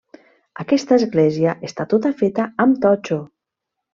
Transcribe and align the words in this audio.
Aquesta 0.61 0.97
església 1.01 1.53
està 1.69 1.85
tota 1.93 2.11
feta 2.23 2.47
amb 2.65 2.79
totxo. 2.87 3.21